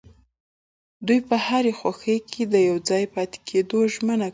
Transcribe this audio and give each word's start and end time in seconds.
دوی 1.07 1.19
په 1.29 1.35
هرې 1.45 1.71
خوښۍ 1.79 2.17
کې 2.31 2.43
د 2.53 2.55
يوځای 2.69 3.03
پاتې 3.15 3.37
کيدو 3.47 3.77
ژمنه 3.93 4.25
کوي. 4.25 4.29